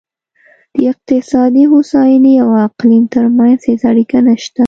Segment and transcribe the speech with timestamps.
[0.75, 4.59] د اقتصادي هوساینې او اقلیم ترمنځ هېڅ اړیکه نشته.